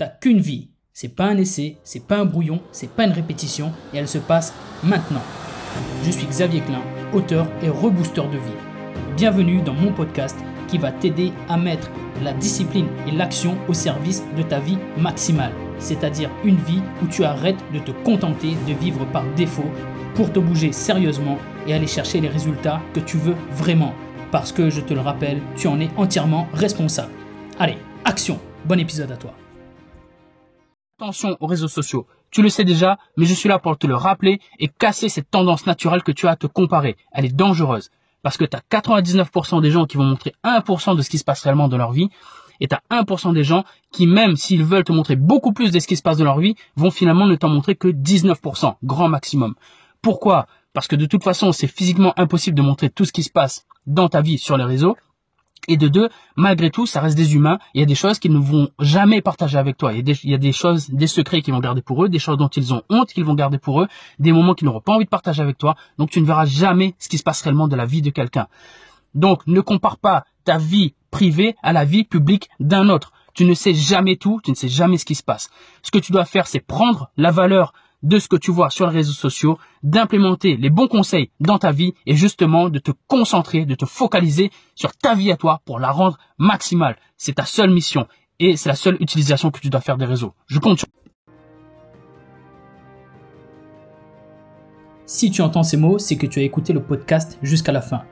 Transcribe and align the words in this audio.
T'as 0.00 0.08
qu'une 0.08 0.40
vie. 0.40 0.70
C'est 0.94 1.14
pas 1.14 1.26
un 1.26 1.36
essai, 1.36 1.76
c'est 1.84 2.06
pas 2.06 2.16
un 2.16 2.24
brouillon, 2.24 2.62
c'est 2.72 2.88
pas 2.88 3.04
une 3.04 3.12
répétition 3.12 3.70
et 3.92 3.98
elle 3.98 4.08
se 4.08 4.16
passe 4.16 4.54
maintenant. 4.82 5.20
Je 6.06 6.10
suis 6.10 6.26
Xavier 6.26 6.62
Klein, 6.62 6.80
auteur 7.12 7.46
et 7.62 7.68
rebooster 7.68 8.22
de 8.32 8.38
vie. 8.38 9.14
Bienvenue 9.14 9.60
dans 9.60 9.74
mon 9.74 9.92
podcast 9.92 10.38
qui 10.68 10.78
va 10.78 10.90
t'aider 10.90 11.34
à 11.50 11.58
mettre 11.58 11.90
la 12.22 12.32
discipline 12.32 12.86
et 13.06 13.10
l'action 13.10 13.58
au 13.68 13.74
service 13.74 14.24
de 14.38 14.42
ta 14.42 14.58
vie 14.58 14.78
maximale, 14.96 15.52
c'est-à-dire 15.78 16.30
une 16.44 16.56
vie 16.56 16.80
où 17.02 17.06
tu 17.06 17.22
arrêtes 17.24 17.62
de 17.74 17.78
te 17.78 17.90
contenter 17.90 18.54
de 18.66 18.72
vivre 18.72 19.04
par 19.12 19.24
défaut 19.34 19.70
pour 20.14 20.32
te 20.32 20.38
bouger 20.38 20.72
sérieusement 20.72 21.36
et 21.66 21.74
aller 21.74 21.86
chercher 21.86 22.22
les 22.22 22.28
résultats 22.28 22.80
que 22.94 23.00
tu 23.00 23.18
veux 23.18 23.36
vraiment. 23.50 23.92
Parce 24.32 24.50
que 24.50 24.70
je 24.70 24.80
te 24.80 24.94
le 24.94 25.00
rappelle, 25.00 25.42
tu 25.58 25.68
en 25.68 25.78
es 25.78 25.90
entièrement 25.98 26.48
responsable. 26.54 27.12
Allez, 27.58 27.76
action 28.06 28.40
Bon 28.64 28.78
épisode 28.78 29.12
à 29.12 29.16
toi 29.16 29.34
Attention 31.00 31.38
aux 31.40 31.46
réseaux 31.46 31.66
sociaux. 31.66 32.06
Tu 32.30 32.42
le 32.42 32.50
sais 32.50 32.62
déjà, 32.62 32.98
mais 33.16 33.24
je 33.24 33.32
suis 33.32 33.48
là 33.48 33.58
pour 33.58 33.78
te 33.78 33.86
le 33.86 33.94
rappeler 33.94 34.38
et 34.58 34.68
casser 34.68 35.08
cette 35.08 35.30
tendance 35.30 35.64
naturelle 35.64 36.02
que 36.02 36.12
tu 36.12 36.26
as 36.26 36.32
à 36.32 36.36
te 36.36 36.46
comparer. 36.46 36.98
Elle 37.12 37.24
est 37.24 37.34
dangereuse. 37.34 37.88
Parce 38.22 38.36
que 38.36 38.44
tu 38.44 38.54
as 38.54 38.60
99% 38.70 39.62
des 39.62 39.70
gens 39.70 39.86
qui 39.86 39.96
vont 39.96 40.04
montrer 40.04 40.34
1% 40.44 40.98
de 40.98 41.00
ce 41.00 41.08
qui 41.08 41.16
se 41.16 41.24
passe 41.24 41.40
réellement 41.40 41.68
dans 41.68 41.78
leur 41.78 41.92
vie. 41.92 42.10
Et 42.60 42.68
tu 42.68 42.74
as 42.74 42.82
1% 42.90 43.32
des 43.32 43.44
gens 43.44 43.64
qui, 43.90 44.06
même 44.06 44.36
s'ils 44.36 44.62
veulent 44.62 44.84
te 44.84 44.92
montrer 44.92 45.16
beaucoup 45.16 45.54
plus 45.54 45.70
de 45.70 45.80
ce 45.80 45.86
qui 45.86 45.96
se 45.96 46.02
passe 46.02 46.18
dans 46.18 46.24
leur 46.24 46.38
vie, 46.38 46.54
vont 46.76 46.90
finalement 46.90 47.24
ne 47.24 47.34
t'en 47.34 47.48
montrer 47.48 47.76
que 47.76 47.88
19%, 47.88 48.74
grand 48.84 49.08
maximum. 49.08 49.54
Pourquoi? 50.02 50.48
Parce 50.74 50.86
que 50.86 50.96
de 50.96 51.06
toute 51.06 51.24
façon, 51.24 51.52
c'est 51.52 51.66
physiquement 51.66 52.12
impossible 52.18 52.58
de 52.58 52.62
montrer 52.62 52.90
tout 52.90 53.06
ce 53.06 53.12
qui 53.12 53.22
se 53.22 53.30
passe 53.30 53.64
dans 53.86 54.10
ta 54.10 54.20
vie 54.20 54.36
sur 54.36 54.58
les 54.58 54.64
réseaux. 54.64 54.98
Et 55.68 55.76
de 55.76 55.88
deux, 55.88 56.08
malgré 56.36 56.70
tout, 56.70 56.86
ça 56.86 57.00
reste 57.00 57.16
des 57.16 57.34
humains. 57.34 57.58
Il 57.74 57.80
y 57.80 57.82
a 57.82 57.86
des 57.86 57.94
choses 57.94 58.18
qu'ils 58.18 58.32
ne 58.32 58.38
vont 58.38 58.68
jamais 58.78 59.20
partager 59.20 59.58
avec 59.58 59.76
toi. 59.76 59.92
Il 59.92 59.96
y, 59.96 60.00
a 60.00 60.02
des, 60.02 60.18
il 60.24 60.30
y 60.30 60.34
a 60.34 60.38
des 60.38 60.52
choses, 60.52 60.90
des 60.90 61.06
secrets 61.06 61.42
qu'ils 61.42 61.54
vont 61.54 61.60
garder 61.60 61.82
pour 61.82 62.04
eux, 62.04 62.08
des 62.08 62.18
choses 62.18 62.38
dont 62.38 62.48
ils 62.48 62.74
ont 62.74 62.82
honte 62.88 63.12
qu'ils 63.12 63.24
vont 63.24 63.34
garder 63.34 63.58
pour 63.58 63.82
eux, 63.82 63.88
des 64.18 64.32
moments 64.32 64.54
qu'ils 64.54 64.66
n'auront 64.66 64.80
pas 64.80 64.94
envie 64.94 65.04
de 65.04 65.10
partager 65.10 65.42
avec 65.42 65.58
toi. 65.58 65.76
Donc 65.98 66.10
tu 66.10 66.20
ne 66.20 66.26
verras 66.26 66.46
jamais 66.46 66.94
ce 66.98 67.08
qui 67.08 67.18
se 67.18 67.22
passe 67.22 67.42
réellement 67.42 67.68
de 67.68 67.76
la 67.76 67.86
vie 67.86 68.02
de 68.02 68.10
quelqu'un. 68.10 68.48
Donc 69.14 69.46
ne 69.46 69.60
compare 69.60 69.98
pas 69.98 70.24
ta 70.44 70.58
vie 70.58 70.94
privée 71.10 71.56
à 71.62 71.72
la 71.72 71.84
vie 71.84 72.04
publique 72.04 72.48
d'un 72.60 72.88
autre. 72.88 73.12
Tu 73.34 73.44
ne 73.44 73.54
sais 73.54 73.74
jamais 73.74 74.16
tout, 74.16 74.40
tu 74.42 74.50
ne 74.50 74.56
sais 74.56 74.68
jamais 74.68 74.98
ce 74.98 75.04
qui 75.04 75.14
se 75.14 75.22
passe. 75.22 75.50
Ce 75.82 75.90
que 75.90 75.98
tu 75.98 76.12
dois 76.12 76.24
faire, 76.24 76.46
c'est 76.46 76.60
prendre 76.60 77.10
la 77.16 77.30
valeur 77.30 77.72
de 78.02 78.18
ce 78.18 78.28
que 78.28 78.36
tu 78.36 78.50
vois 78.50 78.70
sur 78.70 78.86
les 78.86 78.96
réseaux 78.96 79.12
sociaux, 79.12 79.58
d'implémenter 79.82 80.56
les 80.56 80.70
bons 80.70 80.88
conseils 80.88 81.30
dans 81.40 81.58
ta 81.58 81.72
vie 81.72 81.94
et 82.06 82.16
justement 82.16 82.68
de 82.68 82.78
te 82.78 82.92
concentrer, 83.06 83.66
de 83.66 83.74
te 83.74 83.84
focaliser 83.84 84.50
sur 84.74 84.96
ta 84.96 85.14
vie 85.14 85.32
à 85.32 85.36
toi 85.36 85.60
pour 85.64 85.78
la 85.78 85.90
rendre 85.90 86.18
maximale. 86.38 86.96
C'est 87.16 87.34
ta 87.34 87.44
seule 87.44 87.70
mission 87.70 88.06
et 88.38 88.56
c'est 88.56 88.68
la 88.68 88.74
seule 88.74 88.96
utilisation 89.00 89.50
que 89.50 89.60
tu 89.60 89.70
dois 89.70 89.80
faire 89.80 89.98
des 89.98 90.06
réseaux. 90.06 90.34
Je 90.46 90.58
compte 90.58 90.78
sur 90.78 90.88
Si 95.06 95.32
tu 95.32 95.42
entends 95.42 95.64
ces 95.64 95.76
mots, 95.76 95.98
c'est 95.98 96.14
que 96.14 96.26
tu 96.26 96.38
as 96.38 96.42
écouté 96.42 96.72
le 96.72 96.80
podcast 96.80 97.36
jusqu'à 97.42 97.72
la 97.72 97.80
fin. 97.80 98.04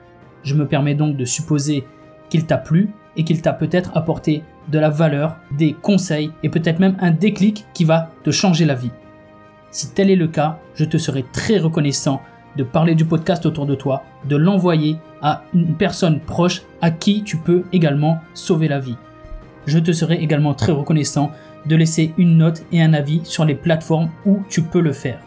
Je 0.43 0.57
me 0.57 0.67
permets 0.67 0.97
donc 0.97 1.17
de 1.17 1.25
supposer 1.25 1.85
qu'il 2.29 2.45
t'a 2.45 2.59
plu 2.59 2.91
et 3.17 3.23
qu'il 3.23 3.41
t'a 3.41 3.53
peut-être 3.53 3.97
apporté 3.97 4.43
de 4.69 4.79
la 4.81 4.91
valeur, 4.91 5.37
des 5.57 5.75
conseils 5.75 6.33
et 6.43 6.49
peut-être 6.49 6.81
même 6.81 6.97
un 7.01 7.13
déclic 7.13 7.67
qui 7.73 7.85
va 7.85 8.11
te 8.25 8.33
changer 8.33 8.65
la 8.65 8.75
vie. 8.75 8.91
Si 9.71 9.91
tel 9.91 10.11
est 10.11 10.17
le 10.17 10.29
cas, 10.29 10.59
je 10.75 10.85
te 10.85 10.97
serai 10.97 11.25
très 11.33 11.59
reconnaissant 11.59 12.23
de 12.57 12.65
parler 12.65 12.95
du 12.95 13.05
podcast 13.05 13.45
autour 13.47 13.67
de 13.67 13.75
toi, 13.75 14.03
de 14.29 14.37
l'envoyer 14.37 14.97
à 15.21 15.43
une 15.55 15.75
personne 15.75 16.21
proche 16.21 16.63
à 16.81 16.91
qui 16.91 17.23
tu 17.23 17.37
peux 17.37 17.65
également 17.73 18.19
sauver 18.35 18.69
la 18.69 18.81
vie. 18.81 18.97
Je 19.67 19.79
te 19.79 19.93
serai 19.93 20.17
également 20.17 20.55
très 20.55 20.73
reconnaissant 20.73 21.31
de 21.67 21.77
laisser 21.77 22.15
une 22.17 22.39
note 22.39 22.65
et 22.73 22.81
un 22.81 22.95
avis 22.95 23.21
sur 23.25 23.45
les 23.45 23.55
plateformes 23.55 24.11
où 24.25 24.39
tu 24.49 24.63
peux 24.63 24.81
le 24.81 24.93
faire. 24.93 25.21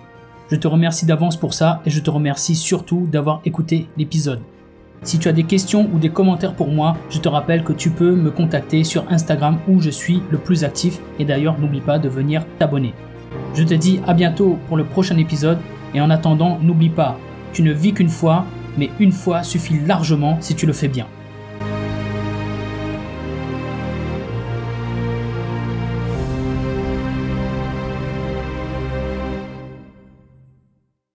Je 0.50 0.56
te 0.56 0.68
remercie 0.68 1.06
d'avance 1.06 1.38
pour 1.38 1.54
ça 1.54 1.82
et 1.86 1.90
je 1.90 2.02
te 2.02 2.10
remercie 2.10 2.56
surtout 2.56 3.08
d'avoir 3.10 3.42
écouté 3.46 3.88
l'épisode. 3.98 4.42
Si 5.04 5.18
tu 5.18 5.28
as 5.28 5.34
des 5.34 5.44
questions 5.44 5.90
ou 5.94 6.00
des 6.00 6.10
commentaires 6.10 6.56
pour 6.56 6.68
moi, 6.68 6.98
je 7.10 7.20
te 7.20 7.30
rappelle 7.30 7.64
que 7.64 7.74
tu 7.74 7.90
peux 7.90 8.16
me 8.16 8.32
contacter 8.32 8.84
sur 8.84 9.10
Instagram 9.10 9.60
où 9.68 9.82
je 9.82 9.90
suis 9.90 10.22
le 10.30 10.38
plus 10.38 10.64
actif 10.64 11.00
et 11.20 11.26
d'ailleurs 11.26 11.60
n'oublie 11.60 11.82
pas 11.82 12.00
de 12.00 12.10
venir 12.10 12.44
t'abonner. 12.60 12.94
Je 13.54 13.64
te 13.64 13.74
dis 13.74 14.00
à 14.08 14.14
bientôt 14.14 14.58
pour 14.68 14.78
le 14.78 14.84
prochain 14.84 15.18
épisode 15.18 15.60
et 15.94 16.02
en 16.02 16.10
attendant, 16.10 16.58
n'oublie 16.62 16.90
pas, 16.90 17.18
tu 17.54 17.64
ne 17.64 17.74
vis 17.74 17.94
qu'une 17.94 18.10
fois, 18.10 18.46
mais 18.78 18.90
une 19.00 19.12
fois 19.12 19.44
suffit 19.44 19.80
largement 19.80 20.38
si 20.40 20.56
tu 20.56 20.66
le 20.66 20.74
fais 20.74 20.88
bien. 20.88 21.08